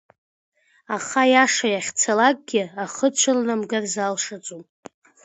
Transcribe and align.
Аха, 0.95 1.19
аиаша 1.25 1.67
иахьцалакгьы 1.71 2.63
ахы 2.83 3.07
цәырнамгар 3.17 3.83
залшаӡом. 3.93 4.63